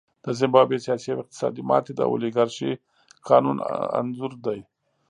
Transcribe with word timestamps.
د 0.23 0.25
زیمبابوې 0.39 0.77
سیاسي 0.85 1.09
او 1.11 1.21
اقتصادي 1.23 1.61
ماتې 1.69 1.91
د 1.95 2.01
اولیګارشۍ 2.11 2.71
قانون 3.29 3.57
انځور 3.99 4.33
دی. 4.45 4.59